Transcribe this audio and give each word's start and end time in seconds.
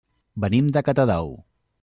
Venim 0.45 0.71
de 0.77 0.83
Catadau. 0.89 1.31